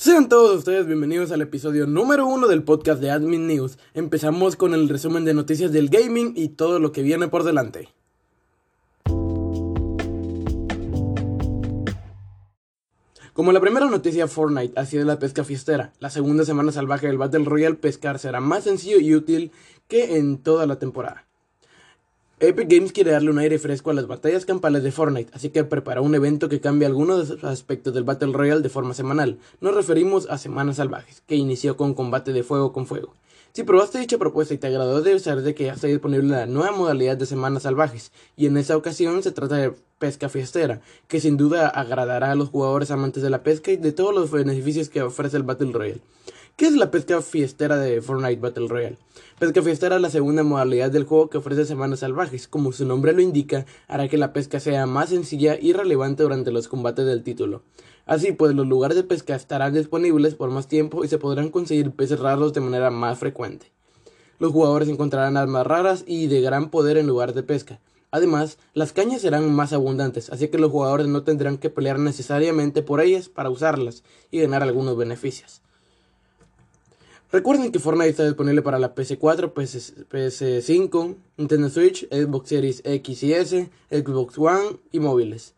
Sean 0.00 0.28
todos 0.28 0.56
ustedes 0.56 0.86
bienvenidos 0.86 1.32
al 1.32 1.42
episodio 1.42 1.84
número 1.84 2.24
uno 2.24 2.46
del 2.46 2.62
podcast 2.62 3.00
de 3.00 3.10
Admin 3.10 3.48
News. 3.48 3.78
Empezamos 3.94 4.54
con 4.54 4.72
el 4.72 4.88
resumen 4.88 5.24
de 5.24 5.34
noticias 5.34 5.72
del 5.72 5.88
gaming 5.88 6.34
y 6.36 6.50
todo 6.50 6.78
lo 6.78 6.92
que 6.92 7.02
viene 7.02 7.26
por 7.26 7.42
delante. 7.42 7.88
Como 13.32 13.50
la 13.50 13.60
primera 13.60 13.86
noticia 13.86 14.28
Fortnite 14.28 14.78
ha 14.78 14.86
sido 14.86 15.04
la 15.04 15.18
pesca 15.18 15.42
fiestera, 15.42 15.92
la 15.98 16.10
segunda 16.10 16.44
semana 16.44 16.70
salvaje 16.70 17.08
del 17.08 17.18
Battle 17.18 17.44
Royale 17.44 17.74
pescar 17.74 18.20
será 18.20 18.38
más 18.38 18.62
sencillo 18.62 19.00
y 19.00 19.16
útil 19.16 19.50
que 19.88 20.16
en 20.16 20.38
toda 20.38 20.68
la 20.68 20.78
temporada. 20.78 21.27
Epic 22.40 22.68
Games 22.68 22.92
quiere 22.92 23.10
darle 23.10 23.32
un 23.32 23.38
aire 23.40 23.58
fresco 23.58 23.90
a 23.90 23.94
las 23.94 24.06
batallas 24.06 24.46
campales 24.46 24.84
de 24.84 24.92
Fortnite, 24.92 25.32
así 25.34 25.50
que 25.50 25.64
preparó 25.64 26.04
un 26.04 26.14
evento 26.14 26.48
que 26.48 26.60
cambia 26.60 26.86
algunos 26.86 27.28
de 27.28 27.34
los 27.34 27.42
aspectos 27.42 27.92
del 27.94 28.04
Battle 28.04 28.32
Royale 28.32 28.60
de 28.60 28.68
forma 28.68 28.94
semanal. 28.94 29.38
Nos 29.60 29.74
referimos 29.74 30.30
a 30.30 30.38
Semanas 30.38 30.76
Salvajes, 30.76 31.20
que 31.26 31.34
inició 31.34 31.76
con 31.76 31.94
combate 31.94 32.32
de 32.32 32.44
fuego 32.44 32.72
con 32.72 32.86
fuego. 32.86 33.12
Si 33.54 33.64
probaste 33.64 33.98
dicha 33.98 34.18
propuesta 34.18 34.54
y 34.54 34.58
te 34.58 34.68
agradó, 34.68 35.02
debes 35.02 35.22
saber 35.22 35.42
de 35.42 35.56
que 35.56 35.64
ya 35.64 35.72
está 35.72 35.88
disponible 35.88 36.28
la 36.28 36.46
nueva 36.46 36.70
modalidad 36.70 37.16
de 37.16 37.26
Semanas 37.26 37.64
Salvajes, 37.64 38.12
y 38.36 38.46
en 38.46 38.56
esta 38.56 38.76
ocasión 38.76 39.20
se 39.24 39.32
trata 39.32 39.56
de 39.56 39.72
pesca 39.98 40.28
fiestera, 40.28 40.80
que 41.08 41.18
sin 41.18 41.36
duda 41.36 41.66
agradará 41.66 42.30
a 42.30 42.36
los 42.36 42.50
jugadores 42.50 42.92
amantes 42.92 43.24
de 43.24 43.30
la 43.30 43.42
pesca 43.42 43.72
y 43.72 43.78
de 43.78 43.90
todos 43.90 44.14
los 44.14 44.30
beneficios 44.30 44.90
que 44.90 45.02
ofrece 45.02 45.38
el 45.38 45.42
Battle 45.42 45.72
Royale. 45.72 46.02
¿Qué 46.58 46.66
es 46.66 46.74
la 46.74 46.90
pesca 46.90 47.22
fiestera 47.22 47.76
de 47.76 48.02
Fortnite 48.02 48.40
Battle 48.40 48.66
Royale? 48.66 48.98
Pesca 49.38 49.62
fiestera 49.62 49.94
es 49.94 50.02
la 50.02 50.10
segunda 50.10 50.42
modalidad 50.42 50.90
del 50.90 51.04
juego 51.04 51.30
que 51.30 51.38
ofrece 51.38 51.64
semanas 51.64 52.00
salvajes. 52.00 52.48
Como 52.48 52.72
su 52.72 52.84
nombre 52.84 53.12
lo 53.12 53.20
indica, 53.22 53.64
hará 53.86 54.08
que 54.08 54.18
la 54.18 54.32
pesca 54.32 54.58
sea 54.58 54.84
más 54.84 55.10
sencilla 55.10 55.56
y 55.56 55.72
relevante 55.72 56.24
durante 56.24 56.50
los 56.50 56.66
combates 56.66 57.06
del 57.06 57.22
título. 57.22 57.62
Así 58.06 58.32
pues, 58.32 58.56
los 58.56 58.66
lugares 58.66 58.96
de 58.96 59.04
pesca 59.04 59.36
estarán 59.36 59.72
disponibles 59.72 60.34
por 60.34 60.50
más 60.50 60.66
tiempo 60.66 61.04
y 61.04 61.08
se 61.08 61.18
podrán 61.18 61.50
conseguir 61.50 61.92
peces 61.92 62.18
raros 62.18 62.52
de 62.52 62.60
manera 62.60 62.90
más 62.90 63.20
frecuente. 63.20 63.70
Los 64.40 64.50
jugadores 64.50 64.88
encontrarán 64.88 65.36
armas 65.36 65.64
raras 65.64 66.02
y 66.08 66.26
de 66.26 66.40
gran 66.40 66.70
poder 66.70 66.96
en 66.96 67.06
lugar 67.06 67.34
de 67.34 67.44
pesca. 67.44 67.78
Además, 68.10 68.58
las 68.74 68.92
cañas 68.92 69.20
serán 69.20 69.54
más 69.54 69.72
abundantes, 69.72 70.28
así 70.30 70.48
que 70.48 70.58
los 70.58 70.72
jugadores 70.72 71.06
no 71.06 71.22
tendrán 71.22 71.58
que 71.58 71.70
pelear 71.70 72.00
necesariamente 72.00 72.82
por 72.82 73.00
ellas 73.00 73.28
para 73.28 73.48
usarlas 73.48 74.02
y 74.32 74.40
ganar 74.40 74.64
algunos 74.64 74.96
beneficios. 74.96 75.62
Recuerden 77.30 77.70
que 77.72 77.78
Fortnite 77.78 78.08
está 78.08 78.24
disponible 78.24 78.62
para 78.62 78.78
la 78.78 78.94
PS4, 78.94 79.52
PS, 79.52 80.64
5 80.64 81.16
Nintendo 81.36 81.68
Switch, 81.68 82.08
Xbox 82.08 82.48
Series 82.48 82.80
X 82.86 83.22
y 83.22 83.32
S, 83.34 83.70
Xbox 83.90 84.38
One 84.38 84.78
y 84.92 84.98
móviles. 84.98 85.54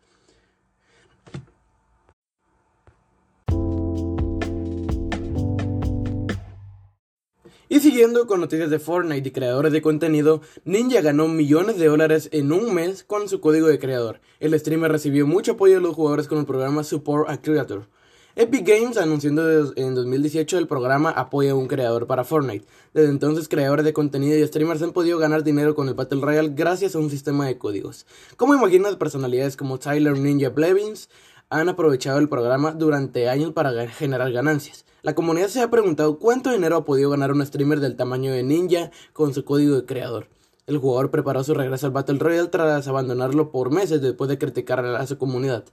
Y 7.69 7.79
siguiendo 7.79 8.27
con 8.27 8.41
noticias 8.41 8.69
de 8.69 8.79
Fortnite 8.79 9.29
y 9.29 9.31
creadores 9.31 9.71
de 9.71 9.81
contenido, 9.81 10.41
Ninja 10.65 10.99
ganó 10.99 11.29
millones 11.29 11.77
de 11.77 11.87
dólares 11.87 12.27
en 12.33 12.51
un 12.51 12.75
mes 12.75 13.05
con 13.05 13.29
su 13.29 13.39
código 13.39 13.67
de 13.67 13.79
creador. 13.79 14.19
El 14.41 14.59
streamer 14.59 14.91
recibió 14.91 15.25
mucho 15.25 15.53
apoyo 15.53 15.75
de 15.75 15.79
los 15.81 15.95
jugadores 15.95 16.27
con 16.27 16.39
el 16.39 16.45
programa 16.45 16.83
Support 16.83 17.29
a 17.29 17.41
Creator. 17.41 17.87
Epic 18.33 18.65
Games 18.65 18.95
anunciando 18.95 19.73
en 19.75 19.93
2018 19.93 20.57
el 20.57 20.65
programa 20.65 21.09
Apoya 21.09 21.51
a 21.51 21.55
un 21.55 21.67
creador 21.67 22.07
para 22.07 22.23
Fortnite. 22.23 22.65
Desde 22.93 23.09
entonces, 23.09 23.49
creadores 23.49 23.83
de 23.83 23.91
contenido 23.91 24.37
y 24.37 24.47
streamers 24.47 24.81
han 24.81 24.93
podido 24.93 25.17
ganar 25.19 25.43
dinero 25.43 25.75
con 25.75 25.89
el 25.89 25.95
Battle 25.95 26.21
Royale 26.21 26.53
gracias 26.55 26.95
a 26.95 26.99
un 26.99 27.09
sistema 27.09 27.45
de 27.45 27.57
códigos. 27.57 28.05
Como 28.37 28.55
imaginas, 28.55 28.95
personalidades 28.95 29.57
como 29.57 29.79
Tyler 29.79 30.17
Ninja 30.17 30.47
Blevins 30.47 31.09
han 31.49 31.67
aprovechado 31.67 32.19
el 32.19 32.29
programa 32.29 32.71
durante 32.71 33.27
años 33.27 33.51
para 33.51 33.85
generar 33.89 34.31
ganancias. 34.31 34.85
La 35.01 35.13
comunidad 35.13 35.49
se 35.49 35.61
ha 35.61 35.69
preguntado 35.69 36.17
cuánto 36.17 36.53
dinero 36.53 36.77
ha 36.77 36.85
podido 36.85 37.09
ganar 37.09 37.33
un 37.33 37.45
streamer 37.45 37.81
del 37.81 37.97
tamaño 37.97 38.31
de 38.31 38.43
Ninja 38.43 38.91
con 39.11 39.33
su 39.33 39.43
código 39.43 39.75
de 39.75 39.85
creador. 39.85 40.27
El 40.67 40.77
jugador 40.77 41.11
preparó 41.11 41.43
su 41.43 41.53
regreso 41.53 41.87
al 41.87 41.91
Battle 41.91 42.17
Royale 42.17 42.47
tras 42.47 42.87
abandonarlo 42.87 43.51
por 43.51 43.71
meses 43.71 44.01
después 44.01 44.29
de 44.29 44.37
criticar 44.37 44.85
a 44.85 45.05
su 45.05 45.17
comunidad. 45.17 45.65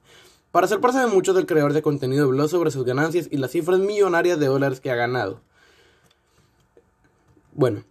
Para 0.51 0.67
parte 0.67 0.99
de 0.99 1.07
muchos, 1.07 1.35
del 1.37 1.45
creador 1.45 1.75
de 1.75 1.83
contenido 1.83 2.25
habló 2.25 2.49
sobre 2.49 2.71
sus 2.71 2.85
ganancias 2.85 3.29
y 3.31 3.37
las 3.37 3.51
cifras 3.51 3.81
millonarias 3.81 4.41
de 4.41 4.47
dólares 4.47 4.81
que 4.81 4.91
ha 4.91 4.95
ganado. 4.95 5.43
Bueno, 7.53 7.85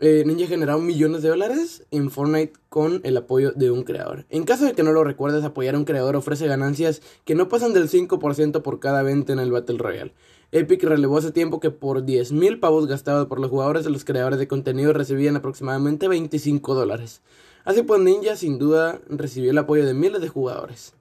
eh, 0.00 0.22
Ninja 0.26 0.46
generado 0.46 0.80
millones 0.80 1.22
de 1.22 1.30
dólares 1.30 1.86
en 1.90 2.10
Fortnite 2.10 2.52
con 2.68 3.00
el 3.04 3.16
apoyo 3.16 3.52
de 3.52 3.70
un 3.70 3.84
creador. 3.84 4.26
En 4.28 4.44
caso 4.44 4.66
de 4.66 4.74
que 4.74 4.82
no 4.82 4.92
lo 4.92 5.02
recuerdes, 5.02 5.44
apoyar 5.44 5.76
a 5.76 5.78
un 5.78 5.86
creador 5.86 6.14
ofrece 6.14 6.46
ganancias 6.46 7.00
que 7.24 7.34
no 7.34 7.48
pasan 7.48 7.72
del 7.72 7.88
5% 7.88 8.60
por 8.60 8.80
cada 8.80 9.02
venta 9.02 9.32
en 9.32 9.38
el 9.38 9.50
Battle 9.50 9.78
Royale. 9.78 10.12
Epic 10.52 10.82
relevó 10.82 11.16
hace 11.16 11.32
tiempo 11.32 11.58
que 11.58 11.70
por 11.70 12.04
10.000 12.04 12.60
pavos 12.60 12.86
gastados 12.86 13.28
por 13.28 13.40
los 13.40 13.50
jugadores, 13.50 13.86
los 13.86 14.04
creadores 14.04 14.38
de 14.38 14.46
contenido 14.46 14.92
recibían 14.92 15.36
aproximadamente 15.36 16.06
25 16.06 16.74
dólares. 16.74 17.22
Así 17.64 17.82
pues, 17.82 18.00
Ninja 18.00 18.36
sin 18.36 18.58
duda 18.58 19.00
recibió 19.08 19.52
el 19.52 19.58
apoyo 19.58 19.86
de 19.86 19.94
miles 19.94 20.20
de 20.20 20.28
jugadores. 20.28 20.92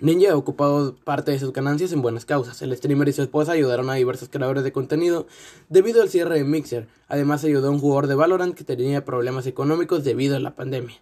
Ninja 0.00 0.30
ha 0.30 0.36
ocupado 0.36 0.94
parte 0.94 1.32
de 1.32 1.40
sus 1.40 1.52
ganancias 1.52 1.92
en 1.92 2.02
buenas 2.02 2.24
causas. 2.24 2.62
El 2.62 2.76
streamer 2.76 3.08
y 3.08 3.12
su 3.12 3.22
esposa 3.22 3.52
ayudaron 3.52 3.90
a 3.90 3.94
diversos 3.94 4.28
creadores 4.28 4.62
de 4.62 4.70
contenido 4.70 5.26
debido 5.68 6.02
al 6.02 6.08
cierre 6.08 6.36
de 6.36 6.44
Mixer. 6.44 6.86
Además 7.08 7.42
ayudó 7.42 7.68
a 7.68 7.70
un 7.72 7.80
jugador 7.80 8.06
de 8.06 8.14
Valorant 8.14 8.54
que 8.54 8.62
tenía 8.62 9.04
problemas 9.04 9.46
económicos 9.46 10.04
debido 10.04 10.36
a 10.36 10.40
la 10.40 10.54
pandemia. 10.54 10.96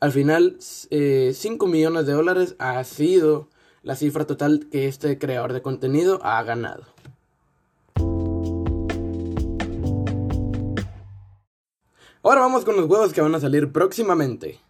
Al 0.00 0.12
final, 0.12 0.56
5 0.60 0.88
eh, 0.90 1.34
millones 1.66 2.06
de 2.06 2.12
dólares 2.12 2.56
ha 2.58 2.84
sido 2.84 3.48
la 3.82 3.96
cifra 3.96 4.26
total 4.26 4.68
que 4.70 4.86
este 4.86 5.18
creador 5.18 5.54
de 5.54 5.62
contenido 5.62 6.20
ha 6.22 6.42
ganado. 6.42 6.84
Ahora 12.22 12.42
vamos 12.42 12.66
con 12.66 12.76
los 12.76 12.86
juegos 12.86 13.14
que 13.14 13.22
van 13.22 13.34
a 13.34 13.40
salir 13.40 13.72
próximamente. 13.72 14.60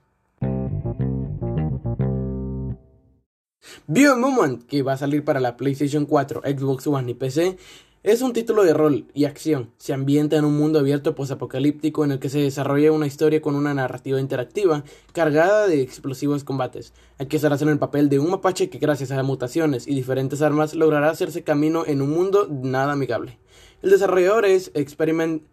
Biomutant, 3.90 4.62
que 4.64 4.82
va 4.82 4.92
a 4.92 4.98
salir 4.98 5.24
para 5.24 5.40
la 5.40 5.56
PlayStation 5.56 6.04
4, 6.04 6.42
Xbox 6.44 6.86
One 6.86 7.10
y 7.10 7.14
PC, 7.14 7.56
es 8.02 8.20
un 8.20 8.34
título 8.34 8.62
de 8.62 8.74
rol 8.74 9.06
y 9.14 9.24
acción. 9.24 9.70
Se 9.78 9.94
ambienta 9.94 10.36
en 10.36 10.44
un 10.44 10.58
mundo 10.58 10.78
abierto 10.78 11.14
posapocalíptico 11.14 12.04
en 12.04 12.12
el 12.12 12.18
que 12.18 12.28
se 12.28 12.38
desarrolla 12.38 12.92
una 12.92 13.06
historia 13.06 13.40
con 13.40 13.54
una 13.54 13.72
narrativa 13.72 14.20
interactiva 14.20 14.84
cargada 15.14 15.66
de 15.66 15.80
explosivos 15.80 16.44
combates. 16.44 16.92
Aquí 17.18 17.36
estarás 17.36 17.62
en 17.62 17.70
el 17.70 17.78
papel 17.78 18.10
de 18.10 18.18
un 18.18 18.30
mapache 18.30 18.68
que 18.68 18.76
gracias 18.76 19.10
a 19.10 19.22
mutaciones 19.22 19.88
y 19.88 19.94
diferentes 19.94 20.42
armas 20.42 20.74
logrará 20.74 21.08
hacerse 21.08 21.42
camino 21.42 21.84
en 21.86 22.02
un 22.02 22.10
mundo 22.10 22.46
nada 22.46 22.92
amigable. 22.92 23.38
El 23.80 23.88
desarrollador 23.88 24.44
es 24.44 24.70
Experiment 24.74 25.44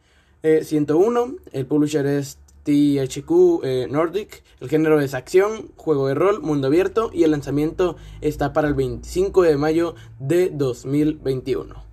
101, 0.44 1.25
eh, 1.25 1.50
el 1.53 1.67
publisher 1.67 2.06
es 2.06 2.38
THQ 2.65 3.61
eh, 3.63 3.87
Nordic. 3.89 4.43
El 4.59 4.69
género 4.69 4.99
es 4.99 5.13
acción, 5.13 5.71
juego 5.77 6.07
de 6.07 6.15
rol, 6.15 6.41
mundo 6.41 6.67
abierto 6.67 7.11
y 7.13 7.23
el 7.23 7.31
lanzamiento 7.31 7.95
está 8.21 8.51
para 8.51 8.67
el 8.67 8.73
25 8.73 9.43
de 9.43 9.55
mayo 9.55 9.95
de 10.19 10.49
2021. 10.49 11.85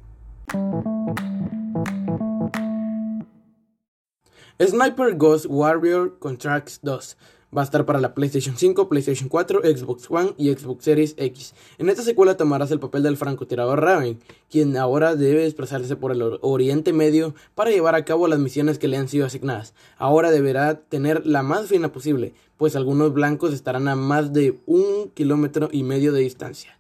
Sniper 4.59 5.17
Ghost 5.17 5.47
Warrior 5.49 6.19
Contracts 6.19 6.81
2 6.83 7.17
Va 7.55 7.61
a 7.61 7.65
estar 7.65 7.85
para 7.85 8.01
la 8.01 8.15
PlayStation 8.15 8.57
5, 8.57 8.89
PlayStation 8.89 9.29
4, 9.29 9.61
Xbox 9.61 10.11
One 10.11 10.33
y 10.39 10.51
Xbox 10.55 10.85
Series 10.85 11.15
X. 11.19 11.53
En 11.77 11.91
esta 11.91 12.03
secuela 12.03 12.39
tomarás 12.39 12.71
el 12.71 12.81
papel 12.81 13.03
del 13.03 13.19
francotirador 13.19 13.83
Raven, 13.83 14.19
quien 14.51 14.75
ahora 14.79 15.17
debe 15.17 15.43
desplazarse 15.43 15.95
por 15.95 16.13
el 16.13 16.39
Oriente 16.41 16.95
Medio 16.95 17.35
para 17.55 17.71
llevar 17.71 17.95
a 17.95 18.07
cabo 18.07 18.27
las 18.27 18.39
misiones 18.39 18.79
que 18.79 18.89
le 18.89 18.97
han 18.97 19.09
sido 19.09 19.27
asignadas. 19.27 19.75
Ahora 19.99 20.31
deberá 20.31 20.81
tener 20.81 21.27
la 21.27 21.43
más 21.43 21.67
fina 21.67 21.93
posible, 21.93 22.33
pues 22.57 22.75
algunos 22.75 23.13
blancos 23.13 23.53
estarán 23.53 23.87
a 23.87 23.97
más 23.97 24.33
de 24.33 24.59
un 24.65 25.11
kilómetro 25.13 25.69
y 25.71 25.83
medio 25.83 26.15
de 26.15 26.21
distancia. 26.21 26.79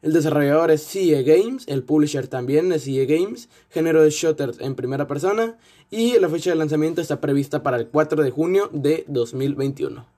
El 0.00 0.12
desarrollador 0.12 0.70
es 0.70 0.86
CE 0.86 1.24
Games, 1.24 1.64
el 1.66 1.82
publisher 1.82 2.28
también 2.28 2.70
es 2.72 2.84
CE 2.84 3.06
Games, 3.06 3.48
género 3.70 4.02
de 4.02 4.10
shooters 4.10 4.60
en 4.60 4.76
primera 4.76 5.08
persona 5.08 5.56
y 5.90 6.20
la 6.20 6.28
fecha 6.28 6.50
de 6.50 6.56
lanzamiento 6.56 7.00
está 7.00 7.20
prevista 7.20 7.62
para 7.62 7.78
el 7.78 7.88
4 7.88 8.22
de 8.22 8.30
junio 8.30 8.68
de 8.72 9.04
2021. 9.08 10.13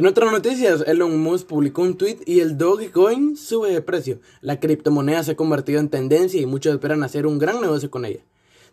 En 0.00 0.06
otras 0.06 0.32
noticias, 0.32 0.82
Elon 0.86 1.20
Musk 1.20 1.46
publicó 1.46 1.82
un 1.82 1.98
tweet 1.98 2.20
y 2.24 2.40
el 2.40 2.56
Dogecoin 2.56 3.36
sube 3.36 3.70
de 3.70 3.82
precio. 3.82 4.18
La 4.40 4.58
criptomoneda 4.58 5.22
se 5.22 5.32
ha 5.32 5.36
convertido 5.36 5.78
en 5.78 5.90
tendencia 5.90 6.40
y 6.40 6.46
muchos 6.46 6.72
esperan 6.72 7.02
hacer 7.02 7.26
un 7.26 7.38
gran 7.38 7.60
negocio 7.60 7.90
con 7.90 8.06
ella. 8.06 8.20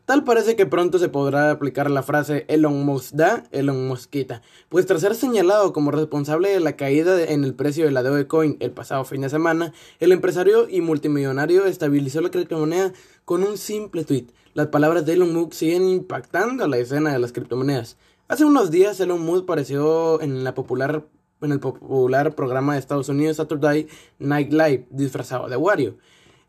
Tal 0.05 0.23
parece 0.23 0.55
que 0.55 0.65
pronto 0.65 0.99
se 0.99 1.09
podrá 1.09 1.51
aplicar 1.51 1.91
la 1.91 2.01
frase 2.01 2.45
Elon 2.47 2.85
Musk 2.85 3.13
da, 3.13 3.43
Elon 3.51 3.89
Musk 3.89 4.09
quita, 4.09 4.41
pues 4.69 4.85
tras 4.85 5.01
ser 5.01 5.15
señalado 5.15 5.73
como 5.73 5.91
responsable 5.91 6.47
de 6.47 6.61
la 6.61 6.77
caída 6.77 7.21
en 7.21 7.43
el 7.43 7.53
precio 7.53 7.83
de 7.83 7.91
la 7.91 8.03
Dogecoin 8.03 8.55
el 8.61 8.71
pasado 8.71 9.03
fin 9.03 9.19
de 9.19 9.29
semana, 9.29 9.73
el 9.99 10.13
empresario 10.13 10.69
y 10.69 10.79
multimillonario 10.79 11.65
estabilizó 11.65 12.21
la 12.21 12.31
criptomoneda 12.31 12.93
con 13.25 13.43
un 13.43 13.57
simple 13.57 14.05
tweet. 14.05 14.27
Las 14.53 14.67
palabras 14.67 15.05
de 15.05 15.15
Elon 15.15 15.33
Musk 15.33 15.51
siguen 15.51 15.89
impactando 15.89 16.63
a 16.63 16.69
la 16.69 16.77
escena 16.77 17.11
de 17.11 17.19
las 17.19 17.33
criptomonedas. 17.33 17.97
Hace 18.29 18.45
unos 18.45 18.71
días 18.71 18.97
Elon 19.01 19.19
Musk 19.21 19.43
apareció 19.43 20.21
en 20.21 20.45
la 20.45 20.53
popular 20.53 21.05
en 21.41 21.51
el 21.51 21.59
popular 21.59 22.35
programa 22.35 22.73
de 22.73 22.79
Estados 22.79 23.09
Unidos 23.09 23.37
Saturday 23.37 23.87
Night 24.19 24.51
Live, 24.51 24.87
disfrazado 24.89 25.47
de 25.47 25.57
Wario. 25.57 25.95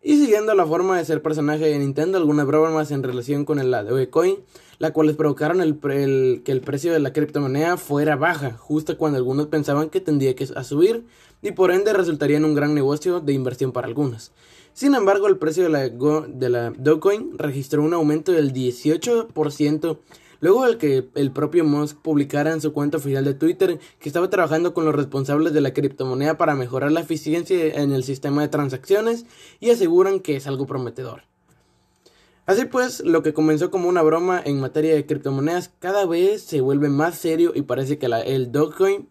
Y 0.03 0.17
siguiendo 0.17 0.55
la 0.55 0.65
forma 0.65 0.97
de 0.97 1.05
ser 1.05 1.23
personaje 1.23 1.67
de 1.67 1.79
Nintendo, 1.79 2.19
algunas 2.19 2.47
bromas 2.47 2.91
en 2.93 3.03
relación 3.03 3.45
con 3.45 3.59
el 3.59 3.71
Dogecoin, 3.71 4.37
la 4.79 4.93
cuales 4.93 5.17
provocaron 5.17 5.61
el, 5.61 5.81
que 6.45 6.53
el 6.53 6.61
precio 6.61 6.93
de 6.93 7.01
la 7.01 7.13
criptomoneda 7.13 7.77
fuera 7.77 8.15
baja, 8.15 8.53
justo 8.53 8.97
cuando 8.97 9.19
algunos 9.19 9.49
pensaban 9.49 9.91
que 9.91 10.01
tendría 10.01 10.37
que 10.37 10.47
subir 10.47 11.05
y 11.43 11.51
por 11.51 11.73
ende 11.73 11.93
resultaría 11.93 12.37
en 12.37 12.45
un 12.45 12.55
gran 12.55 12.75
negocio 12.75 13.21
de 13.21 13.33
inversión 13.33 13.73
para 13.73 13.89
algunos. 13.89 14.31
Sin 14.73 14.95
embargo, 14.95 15.27
el 15.27 15.39
precio 15.39 15.65
de 15.65 15.69
la, 15.71 15.89
de 15.89 16.49
la 16.49 16.71
Dogecoin 16.71 17.37
registró 17.37 17.83
un 17.83 17.93
aumento 17.93 18.31
del 18.31 18.53
18% 18.53 19.99
luego 20.41 20.67
de 20.67 20.79
que 20.79 21.09
el 21.15 21.31
propio 21.33 21.65
Musk 21.65 21.99
publicara 21.99 22.53
en 22.53 22.61
su 22.61 22.73
cuenta 22.73 22.99
oficial 22.99 23.25
de 23.25 23.35
Twitter 23.35 23.79
que 23.99 24.09
estaba 24.09 24.31
trabajando 24.31 24.75
con 24.75 24.85
los 24.85 24.95
responsables 24.95 25.53
de 25.53 25.61
la 25.61 25.73
criptomoneda 25.73 26.39
para 26.39 26.55
mejorar 26.55 26.93
la 26.93 27.01
eficiencia 27.01 27.83
en 27.83 27.93
el 27.93 28.05
sistema 28.05 28.43
de 28.43 28.49
transacciones 28.49 29.27
y 29.61 29.71
aseguran 29.71 30.21
que 30.21 30.37
es 30.37 30.47
algo 30.47 30.67
prometedor. 30.67 31.23
Así 32.47 32.65
pues, 32.65 33.01
lo 33.01 33.23
que 33.23 33.35
comenzó 33.35 33.71
como 33.71 33.91
una 33.91 34.01
broma 34.01 34.41
en 34.43 34.59
materia 34.59 34.95
de 34.95 35.05
criptomonedas 35.05 35.71
cada 35.81 36.07
vez 36.07 36.43
se 36.43 36.63
vuelve 36.63 36.89
más 36.89 37.19
serio 37.19 37.53
y 37.55 37.63
parece 37.63 37.99
que 37.99 38.07
el 38.07 38.51
Dogecoin 38.51 39.07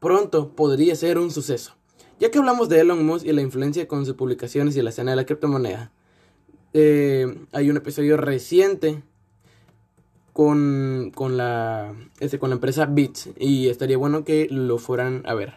pronto 0.00 0.56
podría 0.56 0.96
ser 0.96 1.18
un 1.18 1.30
suceso. 1.30 1.76
Ya 2.18 2.30
que 2.30 2.38
hablamos 2.38 2.68
de 2.68 2.80
Elon 2.80 3.06
Musk 3.06 3.26
y 3.26 3.32
la 3.32 3.42
influencia 3.42 3.86
con 3.86 4.04
sus 4.04 4.16
publicaciones 4.16 4.76
y 4.76 4.82
la 4.82 4.90
escena 4.90 5.12
de 5.12 5.16
la 5.16 5.24
criptomoneda, 5.24 5.92
eh, 6.72 7.46
hay 7.52 7.70
un 7.70 7.76
episodio 7.76 8.16
reciente 8.16 9.02
con, 10.32 11.12
con, 11.14 11.36
la, 11.36 11.94
este, 12.20 12.38
con 12.38 12.50
la 12.50 12.54
empresa 12.54 12.86
Bits 12.86 13.30
y 13.38 13.68
estaría 13.68 13.96
bueno 13.96 14.24
que 14.24 14.48
lo 14.50 14.78
fueran 14.78 15.22
a 15.26 15.34
ver. 15.34 15.54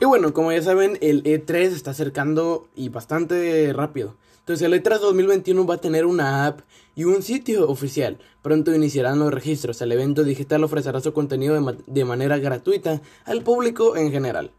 Y 0.00 0.06
bueno, 0.06 0.34
como 0.34 0.52
ya 0.52 0.60
saben, 0.60 0.98
el 1.00 1.22
E3 1.24 1.54
está 1.72 1.92
acercando 1.92 2.68
y 2.76 2.90
bastante 2.90 3.72
rápido. 3.72 4.16
Entonces 4.40 4.66
el 4.66 4.74
E3 4.74 4.98
2021 4.98 5.64
va 5.66 5.76
a 5.76 5.80
tener 5.80 6.04
una 6.04 6.44
app 6.44 6.60
y 6.94 7.04
un 7.04 7.22
sitio 7.22 7.66
oficial. 7.66 8.18
Pronto 8.42 8.74
iniciarán 8.74 9.18
los 9.18 9.32
registros. 9.32 9.80
El 9.80 9.92
evento 9.92 10.22
digital 10.22 10.62
ofrecerá 10.62 11.00
su 11.00 11.14
contenido 11.14 11.58
de, 11.86 12.04
manera 12.04 12.36
gratuita 12.36 13.00
al 13.24 13.40
público 13.40 13.96
en 13.96 14.12
general. 14.12 14.50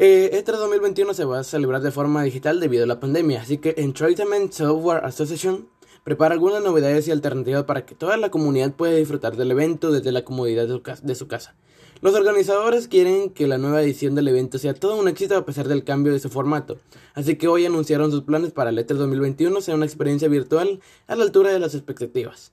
Eh, 0.00 0.30
E3 0.32 0.58
2021 0.58 1.12
se 1.12 1.24
va 1.24 1.40
a 1.40 1.42
celebrar 1.42 1.82
de 1.82 1.90
forma 1.90 2.22
digital 2.22 2.60
debido 2.60 2.84
a 2.84 2.86
la 2.86 3.00
pandemia, 3.00 3.42
así 3.42 3.58
que 3.58 3.74
Entertainment 3.78 4.52
Software 4.52 5.04
Association 5.04 5.68
prepara 6.04 6.34
algunas 6.34 6.62
novedades 6.62 7.08
y 7.08 7.10
alternativas 7.10 7.64
para 7.64 7.84
que 7.84 7.96
toda 7.96 8.16
la 8.16 8.30
comunidad 8.30 8.72
pueda 8.74 8.94
disfrutar 8.94 9.36
del 9.36 9.50
evento 9.50 9.90
desde 9.90 10.12
la 10.12 10.22
comodidad 10.22 10.68
de 10.68 11.14
su 11.16 11.26
casa. 11.26 11.56
Los 12.00 12.14
organizadores 12.14 12.86
quieren 12.86 13.30
que 13.30 13.48
la 13.48 13.58
nueva 13.58 13.82
edición 13.82 14.14
del 14.14 14.28
evento 14.28 14.58
sea 14.58 14.72
todo 14.72 14.94
un 14.94 15.08
éxito 15.08 15.36
a 15.36 15.44
pesar 15.44 15.66
del 15.66 15.82
cambio 15.82 16.12
de 16.12 16.20
su 16.20 16.28
formato, 16.28 16.78
así 17.14 17.34
que 17.34 17.48
hoy 17.48 17.66
anunciaron 17.66 18.12
sus 18.12 18.22
planes 18.22 18.52
para 18.52 18.70
el 18.70 18.78
E3 18.78 18.94
2021 18.94 19.60
sea 19.60 19.74
una 19.74 19.86
experiencia 19.86 20.28
virtual 20.28 20.80
a 21.08 21.16
la 21.16 21.24
altura 21.24 21.50
de 21.50 21.58
las 21.58 21.74
expectativas. 21.74 22.52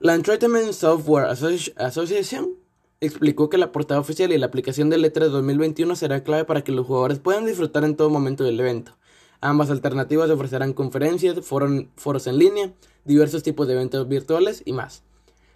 La 0.00 0.14
Entertainment 0.14 0.72
Software 0.72 1.26
Association 1.26 2.61
explicó 3.02 3.50
que 3.50 3.58
la 3.58 3.72
portada 3.72 4.00
oficial 4.00 4.32
y 4.32 4.38
la 4.38 4.46
aplicación 4.46 4.88
del 4.88 5.04
E3 5.04 5.28
2021 5.28 5.96
será 5.96 6.22
clave 6.22 6.44
para 6.44 6.62
que 6.62 6.70
los 6.70 6.86
jugadores 6.86 7.18
puedan 7.18 7.44
disfrutar 7.44 7.82
en 7.82 7.96
todo 7.96 8.10
momento 8.10 8.44
del 8.44 8.60
evento. 8.60 8.92
Ambas 9.40 9.70
alternativas 9.70 10.30
ofrecerán 10.30 10.72
conferencias, 10.72 11.36
foros 11.44 12.26
en 12.28 12.38
línea, 12.38 12.72
diversos 13.04 13.42
tipos 13.42 13.66
de 13.66 13.74
eventos 13.74 14.06
virtuales 14.08 14.62
y 14.64 14.72
más. 14.72 15.02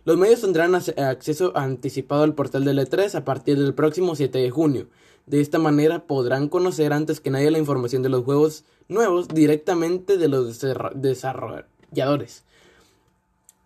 Los 0.04 0.16
medios 0.16 0.40
tendrán 0.40 0.74
acceso 0.74 1.56
anticipado 1.56 2.24
al 2.24 2.34
portal 2.34 2.64
de 2.64 2.72
E3 2.72 3.14
a 3.14 3.24
partir 3.24 3.56
del 3.58 3.74
próximo 3.74 4.16
7 4.16 4.38
de 4.38 4.50
junio. 4.50 4.88
De 5.26 5.40
esta 5.40 5.60
manera 5.60 6.04
podrán 6.06 6.48
conocer 6.48 6.92
antes 6.92 7.20
que 7.20 7.30
nadie 7.30 7.52
la 7.52 7.58
información 7.58 8.02
de 8.02 8.08
los 8.08 8.24
juegos 8.24 8.64
nuevos 8.88 9.28
directamente 9.28 10.16
de 10.16 10.26
los 10.26 10.60
desarrolladores. 10.94 12.42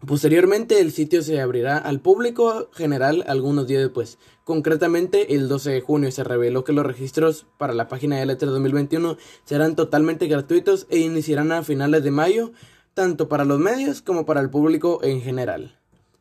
Posteriormente 0.06 0.80
el 0.80 0.92
sitio 0.92 1.22
se 1.22 1.40
abrirá 1.40 1.76
al 1.76 2.00
público 2.00 2.70
general 2.72 3.22
algunos 3.28 3.66
días 3.66 3.82
después. 3.82 4.18
Concretamente 4.44 5.34
el 5.34 5.46
12 5.46 5.70
de 5.72 5.80
junio 5.82 6.10
se 6.10 6.24
reveló 6.24 6.64
que 6.64 6.72
los 6.72 6.86
registros 6.86 7.46
para 7.58 7.74
la 7.74 7.86
página 7.88 8.16
de 8.16 8.26
E3 8.26 8.38
2021 8.46 9.18
serán 9.44 9.76
totalmente 9.76 10.26
gratuitos 10.26 10.86
e 10.88 10.98
iniciarán 10.98 11.52
a 11.52 11.62
finales 11.62 12.02
de 12.02 12.10
mayo, 12.10 12.52
tanto 12.94 13.28
para 13.28 13.44
los 13.44 13.58
medios 13.58 14.00
como 14.00 14.24
para 14.24 14.40
el 14.40 14.48
público 14.48 15.00
en 15.02 15.20
general. 15.20 15.76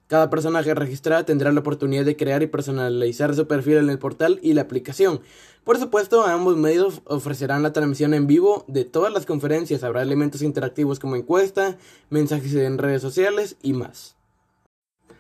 Cada 0.10 0.32
personaje 0.32 0.74
registrada 0.74 1.24
tendrá 1.24 1.52
la 1.52 1.60
oportunidad 1.60 2.04
de 2.04 2.18
crear 2.18 2.42
y 2.42 2.48
personalizar 2.48 3.36
su 3.36 3.46
perfil 3.46 3.78
en 3.78 3.92
el 3.92 4.00
portal 4.00 4.40
y 4.42 4.54
la 4.54 4.62
aplicación. 4.62 5.22
Por 5.64 5.78
supuesto, 5.78 6.24
ambos 6.26 6.58
medios 6.58 7.04
ofrecerán 7.06 7.62
la 7.62 7.74
transmisión 7.74 8.16
en 8.16 8.26
vivo 8.26 8.66
de 8.68 8.86
todas 8.86 9.14
las 9.14 9.28
conferencias. 9.28 9.84
Habrá 9.84 10.02
elementos 10.02 10.42
interactivos 10.42 10.98
como 10.98 11.16
encuesta, 11.16 11.78
mensajes 12.10 12.56
en 12.56 12.80
redes 12.80 13.04
sociales 13.04 13.58
y 13.62 13.74
más. 13.74 14.16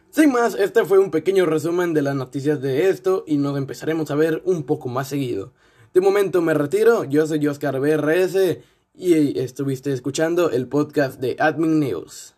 Sin 0.09 0.31
más, 0.31 0.56
este 0.56 0.83
fue 0.83 0.97
un 0.97 1.12
pequeño 1.12 1.45
resumen 1.45 1.94
de 1.94 2.01
las 2.01 2.15
noticias 2.15 2.59
de 2.59 2.89
esto 2.89 3.24
y 3.27 3.38
nos 3.38 3.59
empezaremos 3.59 4.09
a 4.09 4.15
ver 4.15 4.42
un 4.44 4.63
poco 4.63 4.89
más 4.89 5.07
seguido. 5.07 5.53
De 5.94 6.01
momento 6.01 6.42
me 6.42 6.56
retiro, 6.56 7.03
yo 7.03 7.27
soy 7.27 7.47
Oscar 7.47 7.80
BRS 7.80 8.57
y 8.95 9.38
estuviste 9.38 9.94
escuchando 9.94 10.50
el 10.50 10.68
podcast 10.68 11.21
de 11.21 11.35
Admin 11.38 11.80
News. 11.80 12.33